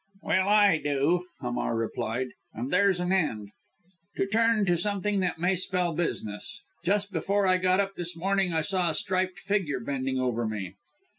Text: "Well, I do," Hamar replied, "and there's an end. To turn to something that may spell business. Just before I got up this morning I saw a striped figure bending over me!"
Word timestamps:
"Well, 0.23 0.47
I 0.49 0.79
do," 0.83 1.27
Hamar 1.41 1.75
replied, 1.75 2.29
"and 2.55 2.71
there's 2.73 2.99
an 2.99 3.11
end. 3.11 3.51
To 4.15 4.25
turn 4.25 4.65
to 4.65 4.75
something 4.75 5.19
that 5.19 5.37
may 5.37 5.53
spell 5.55 5.93
business. 5.93 6.59
Just 6.83 7.11
before 7.11 7.45
I 7.45 7.57
got 7.57 7.79
up 7.79 7.93
this 7.93 8.17
morning 8.17 8.51
I 8.51 8.61
saw 8.61 8.89
a 8.89 8.95
striped 8.95 9.37
figure 9.37 9.79
bending 9.79 10.19
over 10.19 10.47
me!" 10.47 10.73